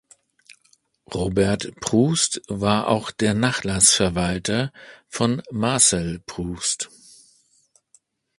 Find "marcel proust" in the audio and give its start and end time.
5.51-6.89